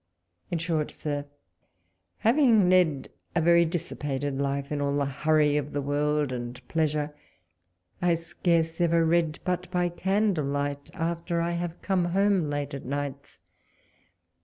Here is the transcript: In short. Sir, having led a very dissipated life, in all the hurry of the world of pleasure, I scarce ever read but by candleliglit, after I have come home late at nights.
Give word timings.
In 0.49 0.57
short. 0.57 0.89
Sir, 0.89 1.25
having 2.17 2.71
led 2.71 3.11
a 3.35 3.39
very 3.41 3.65
dissipated 3.65 4.39
life, 4.39 4.71
in 4.71 4.81
all 4.81 4.97
the 4.97 5.05
hurry 5.05 5.57
of 5.57 5.73
the 5.73 5.81
world 5.81 6.31
of 6.31 6.67
pleasure, 6.67 7.13
I 8.01 8.15
scarce 8.15 8.81
ever 8.81 9.05
read 9.05 9.37
but 9.43 9.69
by 9.69 9.89
candleliglit, 9.89 10.89
after 10.95 11.39
I 11.39 11.51
have 11.51 11.83
come 11.83 12.05
home 12.05 12.49
late 12.49 12.73
at 12.73 12.83
nights. 12.83 13.37